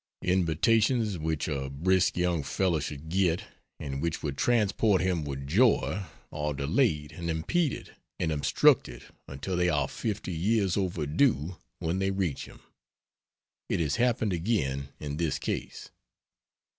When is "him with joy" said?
4.99-6.05